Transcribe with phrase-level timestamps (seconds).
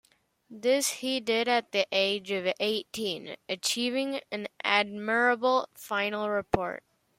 [0.49, 6.81] This he did at the age of eighteen, achieving an admirable final report.